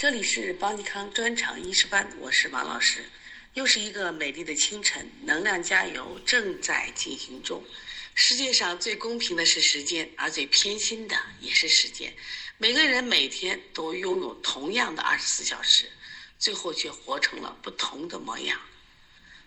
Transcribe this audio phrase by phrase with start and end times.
[0.00, 3.04] 这里是邦尼康专场医师班，我是王老师。
[3.52, 7.62] 又是一个美丽的清晨，能量加油正在进行中。
[8.14, 12.10] 世界上最公平的是时间，而最偏心的也是时间。
[12.56, 15.84] 每个人每天都拥有同样的二十四小时，
[16.38, 18.58] 最后却活成了不同的模样。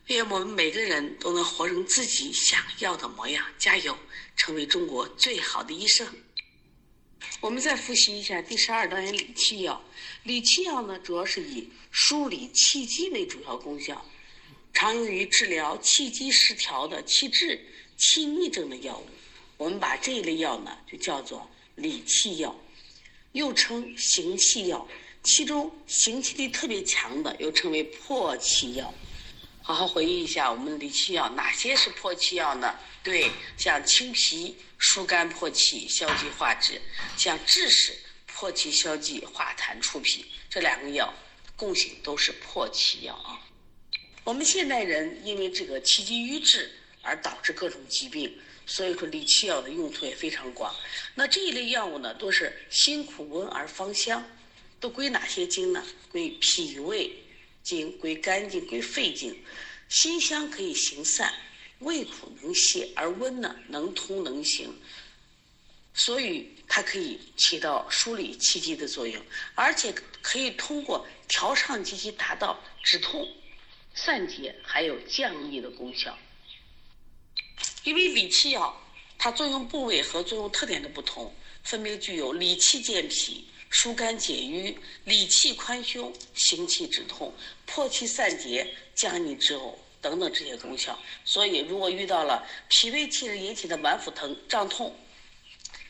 [0.06, 3.98] 愿我们每个人都能活成自己想要的模样，加油，
[4.36, 6.08] 成为中国最好的医生。
[7.42, 9.84] 我们再复习一下第十二单元理气药。
[10.24, 14.06] 理气药呢，主要是以梳理气机为主要功效，
[14.74, 17.60] 常用于治疗气机失调的气滞、
[17.98, 19.06] 气逆症的药物。
[19.58, 22.56] 我们把这一类药呢，就叫做理气药，
[23.34, 24.88] 又称行气药。
[25.24, 28.94] 其中行气力特别强的，又称为破气药。
[29.66, 32.78] 好好回忆一下，我们理气药哪些是破气药呢？
[33.02, 36.82] 对，像清脾疏肝破气消积化滞，
[37.16, 41.14] 像枳实破气消积化痰除脾，这两个药
[41.56, 43.40] 共性都是破气药啊。
[44.26, 46.70] 我们现代人因为这个气机瘀滞
[47.02, 50.76] 而导致各种疾病，所以说理气药的用途也非常广。
[51.16, 54.22] 那这一类药物呢，都是辛苦温而芳香，
[54.82, 55.82] 都归哪些经呢？
[56.12, 57.10] 归脾胃
[57.64, 59.36] 经、归肝经、归肺经。
[59.90, 61.34] 辛香可以行散。
[61.80, 64.74] 味苦能泻，而温呢能通能行，
[65.94, 69.22] 所以它可以起到梳理气机的作用，
[69.54, 73.28] 而且可以通过调畅气机达到止痛、
[73.94, 76.18] 散结还有降逆的功效。
[77.84, 78.82] 因为理气药
[79.18, 87.34] 它作用部位和作用特点的不同，分别具有理气健脾、疏肝解郁、理气宽胸、行气止痛、
[87.66, 89.74] 破气散结、降逆止呕。
[90.04, 94.94] 等等这些功效，所以如果遇到了脾胃气滞引起的脘腹疼、胀痛，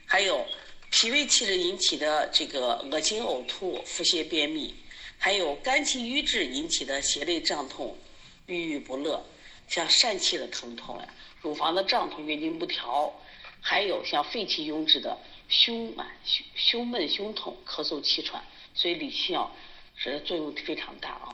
[0.06, 0.46] 还有
[0.92, 4.76] 脾胃气滞引起的这个恶心、呕吐、腹泻、便秘，
[5.18, 7.98] 还有肝气郁滞引起的胁肋胀痛、
[8.46, 9.26] 郁郁不乐，
[9.68, 11.08] 像疝气的疼痛呀、
[11.42, 13.12] 乳房的胀痛、月经不调，
[13.62, 15.18] 还有像肺气壅滞的
[15.54, 18.44] 胸满、胸胸闷、胸痛、咳嗽、气喘，
[18.74, 19.56] 所以理气药
[19.96, 21.30] 是作用非常大啊。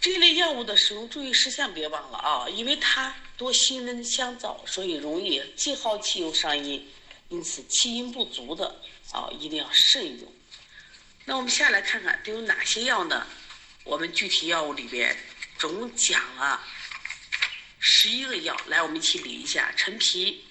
[0.00, 6.88] 这类药物的使用注意事项别忘了啊，因为它多辛温香燥，所以容易既耗气又伤阴，
[7.28, 8.80] 因此气阴不足的
[9.10, 10.32] 啊一定要慎用。
[11.24, 13.26] 那我们下来看看都有哪些药呢？
[13.82, 15.14] 我们具体药物里边
[15.58, 16.62] 总共讲了
[17.80, 20.44] 十一个药，来我们一起理一下：陈皮、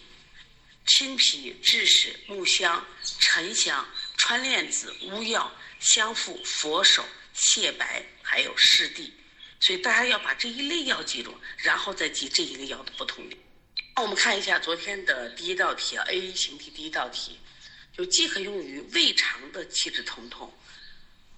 [0.85, 2.85] 青皮、枳实、木香、
[3.19, 7.05] 沉香、川链子、乌药、香附、佛手、
[7.35, 9.13] 泻白，还有湿地。
[9.59, 13.41] 所以大家要把这一类药记住，然后再记这一类药的不同点。
[13.95, 17.39] 那我们看一下昨天的第一道题啊，A 型题第一道题，
[17.95, 20.53] 就既可用于胃肠的气滞疼痛，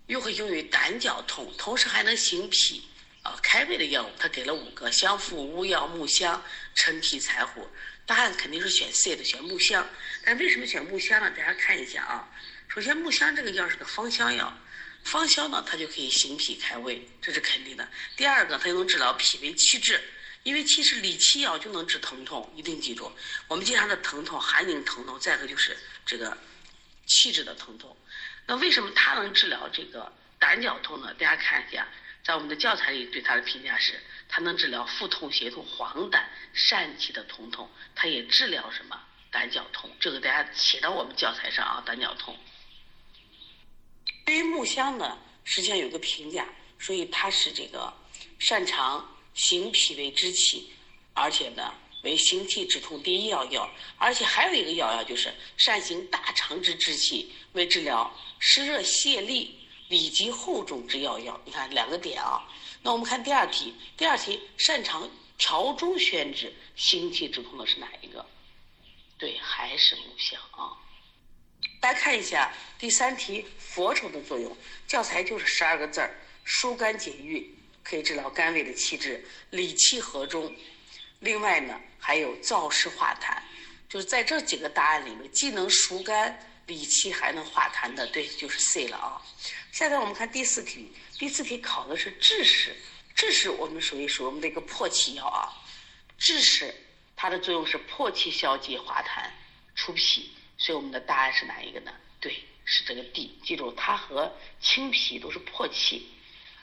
[0.08, 2.82] 又可用于胆绞痛，同时还能行脾
[3.22, 7.70] 啊开胃的药物，它给了五个：香附、乌药、木香、陈皮、柴胡。
[8.06, 9.88] 答案肯定是选 C 的，选木香。
[10.24, 11.30] 但为什么选木香呢？
[11.32, 12.28] 大家看一下啊，
[12.68, 14.56] 首先木香这个药是个芳香药。
[15.04, 17.88] 芳香呢，它就可以行脾开胃，这是肯定的。
[18.16, 20.02] 第二个，它又能治疗脾胃气滞，
[20.42, 23.12] 因为其实理气药就能治疼痛，一定记住。
[23.48, 26.36] 我们经常的疼痛，寒凝疼痛，再一个就是这个
[27.06, 27.96] 气滞的疼痛。
[28.48, 31.14] 那为什么它能治疗这个胆绞痛呢？
[31.20, 31.88] 大家看一下，
[32.26, 36.20] 在我们的教材里对它的评价是，它能治疗腹痛、胁痛、黄疸、
[36.56, 39.00] 疝气的疼痛，它也治疗什么
[39.30, 39.92] 胆绞痛？
[40.00, 42.36] 这个大家写到我们教材上啊，胆绞痛。
[44.26, 46.50] 对于木香呢，实际上有个评价，
[46.80, 47.94] 所以它是这个
[48.40, 50.74] 擅长行脾胃之气，
[51.14, 51.72] 而且呢
[52.02, 53.70] 为行气止痛第一要药，
[54.00, 59.50] 而且还有一个要药就是善行大肠之之气，为治疗湿热泄痢、
[59.88, 61.40] 里积厚重之要药。
[61.46, 62.42] 你看两个点啊。
[62.82, 68.26] 那我们看第二题，第二题擅长调中宣治、行气止痛的是哪一个？
[69.18, 70.78] 对，还是木香啊。
[71.80, 74.56] 大家看一下第三题，佛手的作用，
[74.88, 80.54] 教材就是十二个字儿：疏肝解郁，可以治疗肝胃的气滞，理气和中。
[81.20, 83.38] 另外呢，还有燥湿化痰，
[83.90, 86.38] 就是在这几个答案里面，既能疏肝
[86.68, 89.22] 理气，还能化痰的，对，就是 C 了啊。
[89.76, 90.90] 下面我们看第四题，
[91.20, 92.74] 第四题考的是枳实，
[93.14, 95.52] 枳实我们属于属我们的一个破气药啊。
[96.18, 96.74] 枳实
[97.14, 99.30] 它的作用是破气消积化痰
[99.76, 100.32] 除脾。
[100.58, 101.92] 所以我们的答案是哪一个呢？
[102.22, 103.38] 对，是这个 D。
[103.44, 106.08] 记住，它和青皮都是破气。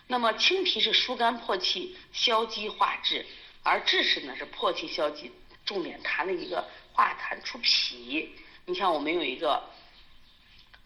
[0.06, 3.26] 那么青皮是疏肝破气、消积化滞，
[3.62, 5.30] 而枳实呢是破气消积，
[5.66, 8.34] 重点谈了一个化痰除脾。
[8.64, 9.62] 你像我们有一个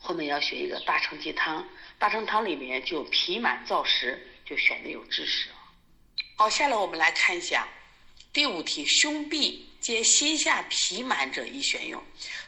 [0.07, 1.69] 后面要学一个大承气汤，
[1.99, 5.49] 大承汤里面就脾满燥实，就选的有枳实。
[6.37, 7.67] 好，下来我们来看一下
[8.33, 12.01] 第五题：胸痹皆心下脾满者宜选用。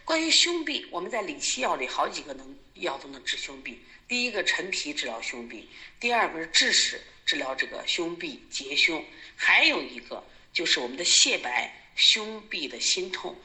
[0.05, 3.75] 关于胸痹，我们在理气药里好几个能药都能治胸痹。
[4.07, 5.65] 第一个陈皮治疗胸痹，
[5.99, 9.05] 第二个是枳实治疗这个胸痹结胸，
[9.35, 13.37] 还有一个就是我们的泻白胸痹的心痛。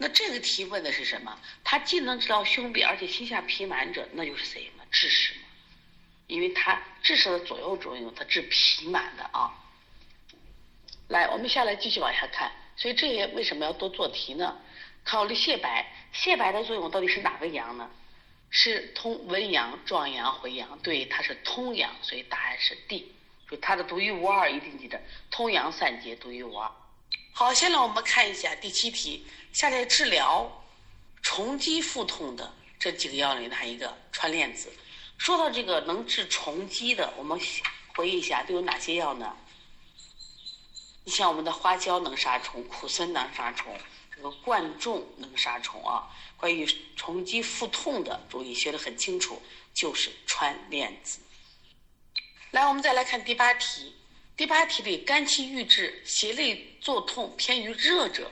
[0.00, 1.38] 那这个题问的是什么？
[1.64, 4.84] 它既能治疗胸痹，而且心下痞满者，那就是谁嘛？
[4.92, 5.40] 枳实嘛。
[6.28, 9.52] 因为它枳实的左右作用，它治脾满的啊。
[11.08, 12.52] 来，我们下来继续往下看。
[12.76, 14.56] 所以这些为什么要多做题呢？
[15.04, 17.90] 考虑泻白，泻白的作用到底是哪个阳呢？
[18.50, 20.78] 是通温阳、壮阳、回阳。
[20.78, 23.12] 对，它是通阳，所以答案是 D。
[23.50, 25.00] 就它的独一无二，一定记得
[25.30, 26.70] 通阳散结，独一无二。
[27.38, 30.64] 好，现在我们看一下第七题，下列治疗
[31.22, 33.96] 虫积腹痛的这几个药里哪一个？
[34.10, 34.72] 穿链子。
[35.18, 37.40] 说到这个能治虫积的，我们
[37.94, 39.36] 回忆一下都有哪些药呢？
[41.04, 43.72] 你像我们的花椒能杀虫，苦参能杀虫，
[44.16, 46.10] 这个贯众能杀虫啊。
[46.36, 49.40] 关于虫积腹痛的，注意学得很清楚，
[49.72, 51.20] 就是穿链子。
[52.50, 53.94] 来，我们再来看第八题。
[54.38, 58.30] 第八题里，肝气郁滞、胁肋作痛偏于热者，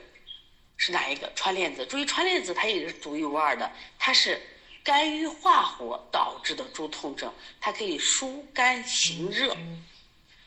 [0.77, 1.29] 是哪一个？
[1.35, 1.85] 穿链子。
[1.85, 3.69] 注意，穿链子它也是独一无二的，
[3.99, 4.41] 它是。
[4.85, 9.53] 肝郁化火导致的诸痛症，它可以疏肝行热。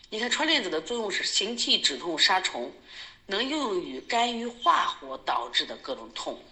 [0.08, 2.72] 你看穿链子的作用是行气止痛杀虫，
[3.26, 6.42] 能用于肝郁化火导致的各种痛。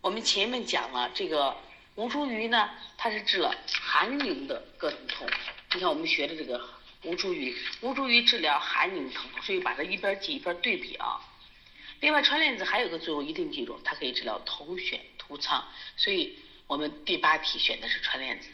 [0.00, 1.56] 我们前面讲了这个
[1.94, 2.68] 吴茱萸呢，
[2.98, 5.24] 它是治了寒凝的各种痛。
[5.72, 6.60] 你看我们学的这个
[7.02, 11.20] 吴茱萸，吴茱萸治疗寒凝疼痛，所以把它一边记一边对比啊。
[12.00, 15.66] 另外穿链子还有个作用，一定记住，它可以治疗头癣突疮，
[15.96, 16.38] 所以。
[16.68, 18.48] 我们第八题选的是穿链子。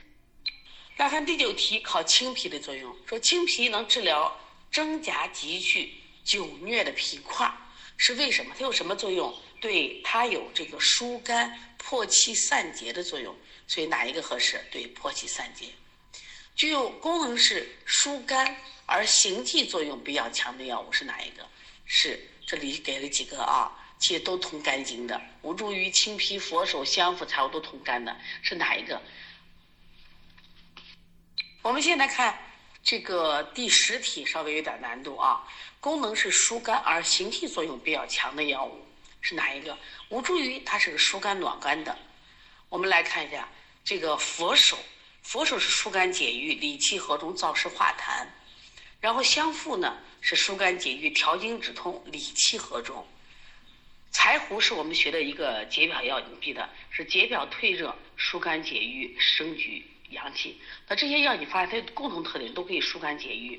[0.98, 2.94] 来看第九题，考青皮的作用。
[3.06, 4.38] 说青皮能治疗
[4.70, 7.50] 蒸夹急剧、久疟的皮块，
[7.96, 8.54] 是为什么？
[8.54, 9.34] 它有什么作用？
[9.62, 13.34] 对，它有这个疏肝、破气、散结的作用。
[13.66, 14.62] 所以哪一个合适？
[14.70, 15.68] 对，破气散结。
[16.54, 18.56] 具有功能是疏肝
[18.87, 21.46] 而行气作用比较强的药物是哪一个？
[21.84, 23.70] 是这里给了几个啊？
[23.99, 29.00] 其实都通肝经的，吴茱萸、青皮、佛手、香附、柴胡都通肝的，是哪一个？
[31.62, 32.37] 我们现在看
[32.82, 35.46] 这个第十题，稍微有点难度啊。
[35.78, 38.84] 功能是疏肝而行气作用比较强的药物
[39.20, 39.78] 是哪一个？
[40.08, 41.96] 吴茱萸它是个疏肝暖肝的。
[42.69, 43.48] 我们来看一下
[43.84, 44.76] 这个佛手，
[45.22, 48.26] 佛手是疏肝解郁、理气和中、燥湿化痰。
[49.00, 53.06] 然后香附呢是疏肝解郁、调经止痛、理气和中。
[54.12, 60.60] 柴胡是我们学的一个解表药，你记得是解表退热、疏肝解郁、升举阳气。
[60.86, 63.58] 那这些药你发现它共同特点都可以疏肝解郁。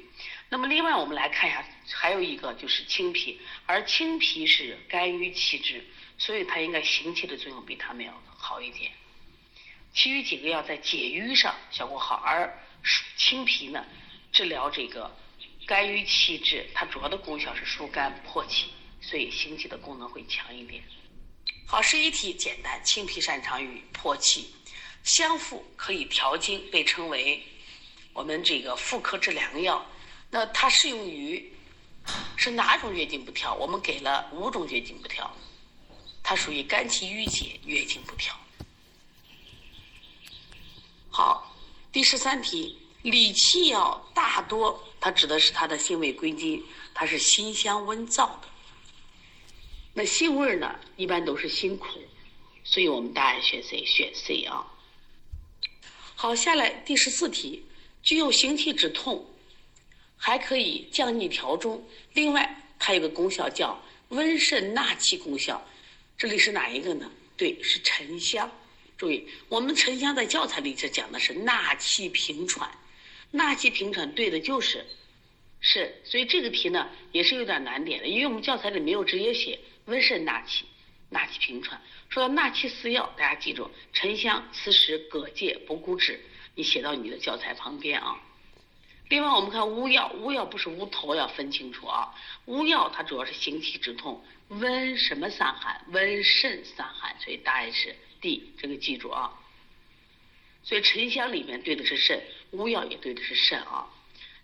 [0.50, 5.84] 那么另外我们来看一下，还有一个就是青皮，而青皮是肝郁气滞，
[6.18, 8.92] 所以它应该行气的作用比它们要好一点。
[9.94, 12.52] 其余几个药在解郁上效果好，而
[13.18, 13.86] 青皮呢
[14.32, 15.16] 治疗这个
[15.66, 18.68] 肝郁气滞，它主要的功效是疏肝破气。
[19.06, 20.82] 所以行气的功能会强一点。
[21.68, 24.50] 好，十一题简单，青皮擅长于破气，
[25.04, 27.44] 香附可以调经，被称为
[28.14, 29.86] 我们这个妇科治良药。
[30.30, 31.54] 那它适用于
[32.38, 33.54] 是哪种月经不调？
[33.56, 35.30] 我们给了五种月经不调，
[36.24, 38.34] 它属于肝气郁结，月经不调。
[41.16, 41.56] 好，
[41.92, 48.48] 第十三题，理气药大多它指的是它的性味归经，它是辛香温燥的。
[49.94, 52.00] 那性味呢，一般都是辛苦，
[52.64, 54.66] 所以我们答案选 C，选 C 啊。
[56.16, 57.64] 好，下来第十四题，
[58.02, 59.24] 具有行气止痛，
[60.18, 63.80] 还可以降逆调中，另外它有个功效叫
[64.10, 65.64] 温肾纳气功效，
[66.18, 67.12] 这里是哪一个呢？
[67.38, 68.52] 对，是沉香。
[68.98, 72.70] 注意，我们沉香在教材里是讲的是纳气平喘，
[73.32, 74.86] 纳气平喘对的就是
[75.60, 79.60] 是，所以这个题呢也是有点难点的，因为我们教材里没有直接写。
[79.86, 80.64] 温肾纳气，
[81.10, 81.82] 纳气平喘。
[82.08, 86.22] 说到纳气四药，大家记住：沉香、磁石、葛芥、补骨脂。
[86.56, 88.18] 你写到你的教材旁边啊。
[89.10, 92.16] 另外，我们看乌药，乌药不是乌头，要分清楚啊。
[92.46, 95.84] 乌药它主要是行气止痛，温什么散寒？
[95.90, 97.14] 温肾散寒。
[97.20, 97.94] 所以答案是
[98.24, 99.32] D，这个记住啊。
[100.64, 102.20] 所以沉香里面对的是肾，
[102.54, 103.86] 乌药也对的是肾啊。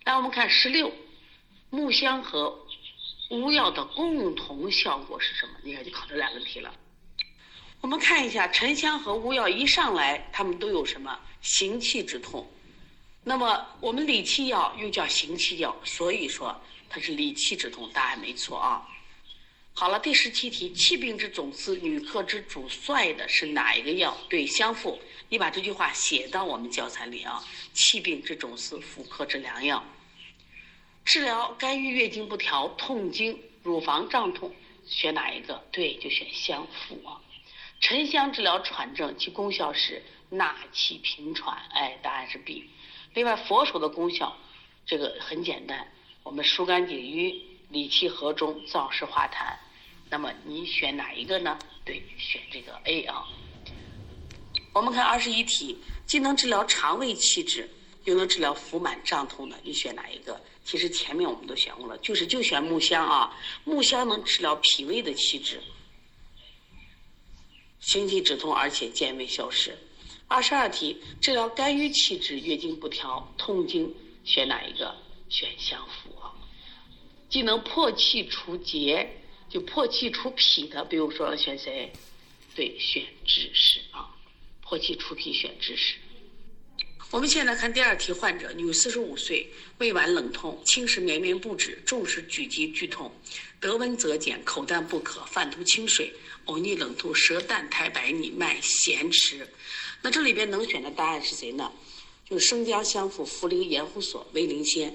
[0.04, 0.94] 来，我们看十六，
[1.72, 2.68] 木香和。
[3.30, 5.54] 乌药的共同效果是什么？
[5.62, 6.74] 你看，就考这两个题了。
[7.80, 12.52] 我们看一下沉香和乌药一上来，它们都有什么行气止痛？
[13.24, 16.60] 那么我们理气药又叫行气药，所以说
[16.90, 18.84] 它是理气止痛，答案没错啊。
[19.80, 24.14] 好了，第十七题，气病之总司，女科之主帅的是哪一个药？
[24.28, 25.00] 对，相附。
[25.30, 27.42] 你把这句话写到我们教材里啊。
[27.74, 29.82] 气病之总司，妇科之良药。
[31.06, 34.54] 治疗肝郁、月经不调、痛经、乳房胀痛，
[34.86, 35.64] 选哪一个？
[35.72, 37.16] 对，就选相附啊。
[37.80, 41.58] 沉香治疗喘症，其功效是纳气平喘。
[41.72, 42.70] 哎，答案是 B。
[43.14, 44.36] 另外，佛手的功效，
[44.86, 45.90] 这个很简单，
[46.24, 49.56] 我们疏肝解郁、理气和中、燥湿化痰。
[50.10, 51.58] 那么你选哪一个呢？
[51.86, 53.24] 对，选这个 A 啊。
[54.74, 57.70] 我们看二十一题，既能治疗肠胃气滞，
[58.06, 60.40] 又能治疗腹满胀痛的，你选哪一个？
[60.66, 63.36] 其实前面我们都选过了，就是就选木香啊。
[63.64, 65.62] 木香能治疗脾胃的气滞，
[67.80, 69.78] 行气止痛，而且健胃消食。
[70.28, 74.96] 二十二题，治疗肝郁气滞、月经不调、痛经，选哪一个？
[75.30, 76.34] 选香附啊。
[77.30, 79.08] 既能破气除结。
[79.50, 81.92] 就破气除痞的，比如说选谁？
[82.56, 84.08] 对，选枳实啊。
[84.62, 85.96] 破气除痞选枳实。
[87.12, 93.12] 我们现在看第二题，患者女，四十五岁，胃脘冷痛，轻食绵绵不止，重时举急剧痛，
[93.60, 96.14] 得温则减，口淡不渴，泛吐清水，
[96.46, 99.48] 呕逆冷吐，舌淡苔白腻，脉弦迟。
[100.04, 101.72] 那这里边能选的答案是谁呢？
[102.30, 104.94] 就是生姜香附茯苓盐胡索威灵仙。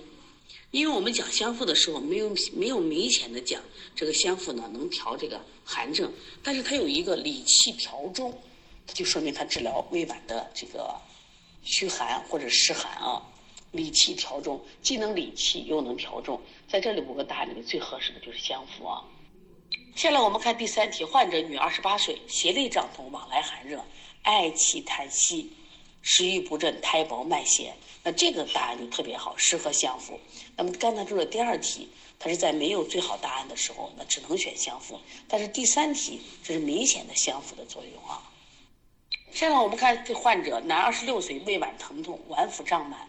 [0.74, 3.62] 因为我们讲香附的时候，没有没有明显的讲
[3.94, 6.12] 这个香附呢能调这个寒症，
[6.42, 8.36] 但是它有一个理气调中，
[8.92, 10.92] 就说明它治疗胃脘的这个
[11.62, 13.22] 虚寒或者湿寒啊。
[13.70, 19.00] 理气调中，既能理气又能调中，在这里五个答案里面最合适的就是香附啊。
[19.94, 23.80] 下来我们看第三题，患者女，二十八岁，胁肋胀痛，往来寒热，
[24.24, 25.52] 嗳气痰息。
[26.04, 30.20] 食欲不振，苔薄脉弦，那这个答案就特别好，适合相附。
[30.54, 35.00] 那么刚才说的第二题，它是在没有最好答案的时候，那只能选相附。
[35.26, 38.22] 但是第三题，这是明显的相附的作用啊。
[39.32, 43.08] 现在我们看这患者，男，二十六岁，胃脘疼痛，脘腹胀满，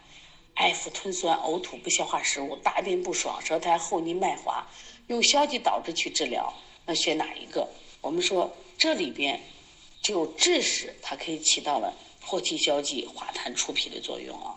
[0.53, 4.65] 爱腹吞酸，呕吐，不消化食物，大便不爽，舌苔厚腻脉滑，
[5.07, 6.53] 用消积导滞去治疗，
[6.85, 7.69] 那选哪一个？
[7.99, 9.39] 我们说这里边
[10.01, 11.93] 就枳实，它可以起到了。
[12.25, 14.55] 破气消积、化痰除痞的作用啊，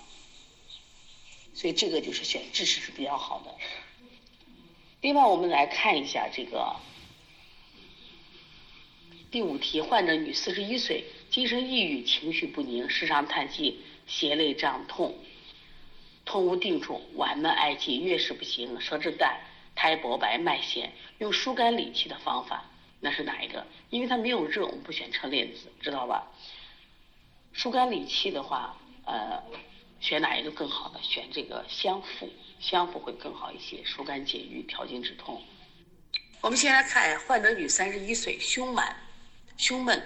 [1.52, 3.54] 所以这个就是选枳实是比较好的。
[5.02, 6.74] 另外，我们来看一下这个
[9.30, 15.14] 第五题：患者女，四十一岁，精神抑郁，情绪不宁，时常叹气，胁肋胀痛，
[16.24, 19.38] 痛无定处，脘闷嗳气，月事不行，舌质淡，
[19.74, 22.64] 苔薄白，脉弦，用疏肝理气的方法，
[23.00, 23.66] 那是哪一个？
[23.90, 26.32] 因为它没有热，我们不选车链子，知道吧？
[27.58, 28.72] 疏肝理气的话，
[29.04, 29.42] 呃，
[29.98, 31.00] 选哪一个更好呢？
[31.02, 35.42] 选这个香附，香附会更好一些，疏肝解郁，调经止痛。
[36.40, 38.96] 我们先来看患者女，三十一岁，胸满、
[39.56, 40.00] 胸闷、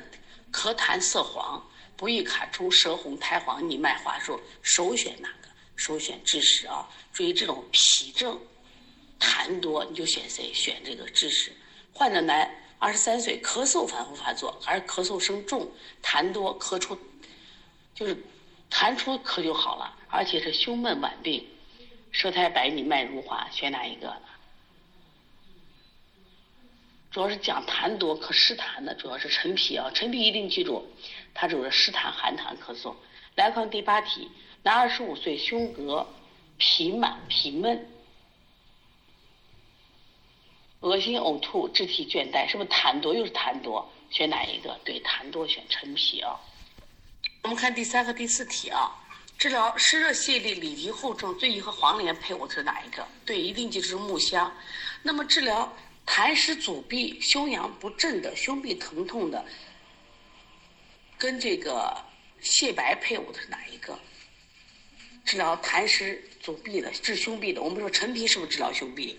[0.50, 1.62] 咳痰色黄，
[1.94, 5.48] 不易卡出，舌红苔黄腻，脉滑数，首选哪个？
[5.76, 6.88] 首选枳实啊。
[7.12, 8.40] 注意这种脾症
[9.20, 10.50] 痰多，你就选谁？
[10.54, 11.52] 选这个枳实。
[11.92, 15.70] 患者男，二十三岁，咳嗽反复发作，而咳嗽声重，
[16.02, 16.98] 痰多，咳出。
[17.94, 18.16] 就是
[18.70, 21.46] 痰出咳就好了，而且是胸闷脘病，
[22.10, 24.16] 舌苔白腻脉如滑，选哪一个？
[27.10, 30.88] 主要是讲痰多咳湿痰的，主要是陈皮啊，陈皮一定记住，
[31.34, 32.94] 它主要是湿痰寒痰咳嗽。
[33.34, 34.30] 来看第八题，
[34.62, 36.06] 男，二十五岁，胸膈
[36.58, 37.86] 痞满痞闷，
[40.80, 43.14] 恶心呕吐，肢体倦怠，是不是痰多？
[43.14, 44.80] 又是痰多，选哪一个？
[44.82, 46.40] 对，痰多选陈皮啊。
[47.42, 48.88] 我们看第三和第四题啊，
[49.36, 53.06] 治疗湿热泄痢、里急后重，最宜和黄连配伍的是哪一个？
[53.26, 54.56] 对，一定记住是木香。
[55.02, 59.44] 那么治疗痰湿阻闭、胸阳不振的、胸壁疼痛的，
[61.18, 62.04] 跟这个
[62.40, 63.98] 泻白配伍的是哪一个？
[65.24, 69.16] 治疗痰湿阻闭的、治胸痹的，我们说陈皮是不是治疗胸痹？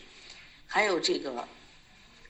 [0.66, 1.46] 还有这个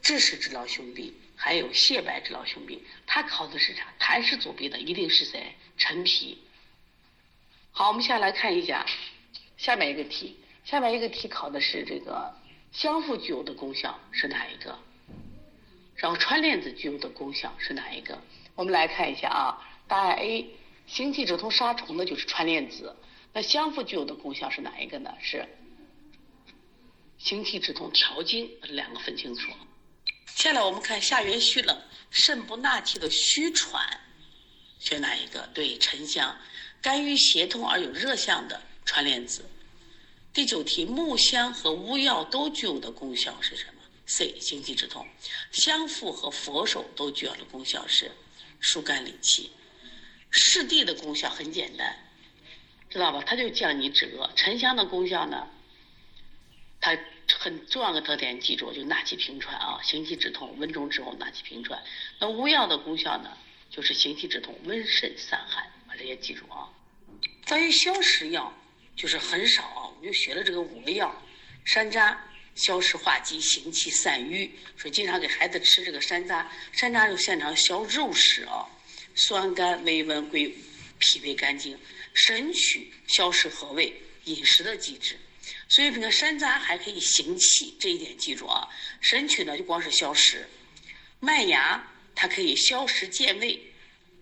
[0.01, 1.13] 枳实治疗胸痹。
[1.35, 3.93] 还有泻白治疗胸痹，它考的是啥？
[3.99, 5.53] 痰湿阻闭的一定是谁？
[5.77, 6.37] 陈皮。
[7.71, 8.85] 好，我们下来看一下
[9.57, 10.37] 下面一个题。
[10.63, 12.33] 下面一个题考的是这个
[12.71, 14.79] 香附具有的功效是哪一个？
[15.95, 18.17] 然后川链子具有的功效是哪一个？
[18.55, 20.49] 我们来看一下啊，答案 A，
[20.87, 22.95] 行气止痛杀虫的就是川链子。
[23.33, 25.13] 那香附具有的功效是哪一个呢？
[25.19, 25.45] 是
[27.17, 29.51] 行气止痛调经，两个分清楚。
[30.27, 33.85] 下来我们看下元虚冷，肾不纳气的虚喘，
[34.83, 35.49] 选哪一个？
[35.53, 36.37] 对，沉香。
[36.81, 39.45] 肝郁胁痛而有热象的川莲子。
[40.33, 44.37] 第九题，木香和乌药都具有的功效是什么？C.
[44.41, 45.07] 行气止痛。
[45.53, 48.11] 香附和佛手都具有的功效是
[48.59, 49.51] 疏肝理气。
[50.29, 51.95] 湿地的功效很简单，
[52.89, 53.23] 知道吧？
[53.25, 54.29] 它就降你止恶。
[54.35, 55.47] 沉香的功效呢？
[56.81, 56.99] 它
[57.39, 61.81] 很重要的特点，记住就纳气平喘啊，行气止痛，温中止呕，纳气平喘。
[62.19, 63.37] 那乌药的功效呢，
[63.75, 66.69] 就是行气止痛，温肾散寒，把这些记住啊。
[67.47, 68.55] 关于消食药，
[68.95, 71.23] 就是很少啊，我们就学了这个五味药：
[71.65, 72.15] 山楂
[72.53, 76.45] 消食化积，行气散瘀，所以经常给孩子吃这个山楂。
[76.71, 78.67] 山楂就擅长消肉食啊。
[79.15, 80.55] 酸甘微温归
[80.99, 81.77] 脾胃肝经，
[82.13, 85.17] 神曲消食和胃，饮食的机制。
[85.67, 88.69] 所以这个山楂还可以行气，这一点记住啊。
[89.01, 90.47] 神曲呢就光是消食，
[91.19, 91.83] 麦芽
[92.15, 93.59] 它可以消食健胃，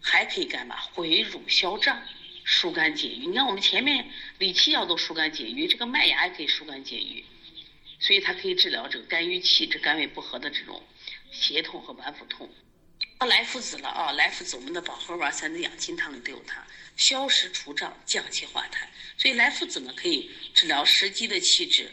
[0.01, 0.79] 还可以干嘛？
[0.93, 2.01] 回乳消胀，
[2.43, 3.27] 疏肝解郁。
[3.27, 7.23] 你看我们前面理气药都疏肝解郁，这个麦芽也可以疏肝解郁，
[7.99, 10.81] 所以它可以治疗这个肝郁气滞、肝胃不和的这种
[11.31, 12.49] 胁痛和脘腹痛。
[13.27, 14.11] 来附子了啊！
[14.13, 16.65] 来附子，我们的保和丸、三子养心汤里都有它，
[16.97, 18.79] 消食除胀、降气化痰。
[19.15, 21.91] 所以来附子呢，可以治疗食积的气滞。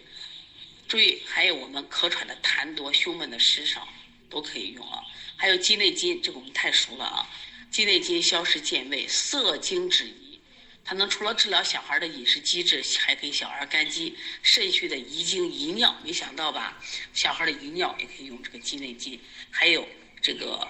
[0.89, 3.87] 注意，还有我们咳喘的痰多、胸闷的湿少，
[4.31, 5.03] 都可以用啊。
[5.39, 7.27] 还有鸡内金，这个我们太熟了啊。
[7.71, 10.39] 鸡内金消食健胃、涩精止遗，
[10.85, 15.99] 它能除了治疗小孩的饮食机制，还可以小孩肝积、肾虚的遗精遗尿。
[16.05, 16.79] 没想到吧？
[17.15, 19.19] 小孩的遗尿也可以用这个鸡内金。
[19.51, 19.89] 还有
[20.21, 20.69] 这个。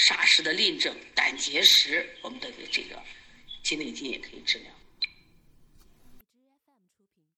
[0.00, 3.02] 傻氏的淋症、胆结石，我们的这个
[3.64, 4.70] 鸡内金也可以治疗。